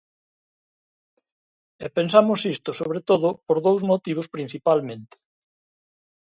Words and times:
E 1.85 1.87
pensamos 1.97 2.39
isto, 2.55 2.69
sobre 2.79 2.99
todo, 3.09 3.27
por 3.47 3.57
dous 3.65 3.81
motivos 3.91 4.27
principalmente. 4.35 5.15